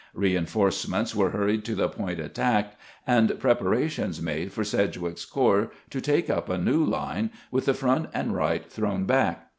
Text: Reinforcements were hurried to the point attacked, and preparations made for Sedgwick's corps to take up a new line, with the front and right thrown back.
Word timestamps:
Reinforcements 0.15 1.13
were 1.15 1.29
hurried 1.29 1.63
to 1.65 1.75
the 1.75 1.87
point 1.87 2.19
attacked, 2.19 2.75
and 3.05 3.39
preparations 3.39 4.19
made 4.19 4.51
for 4.51 4.63
Sedgwick's 4.63 5.25
corps 5.25 5.69
to 5.91 6.01
take 6.01 6.27
up 6.27 6.49
a 6.49 6.57
new 6.57 6.83
line, 6.83 7.29
with 7.51 7.65
the 7.65 7.75
front 7.75 8.09
and 8.11 8.33
right 8.35 8.65
thrown 8.65 9.05
back. 9.05 9.47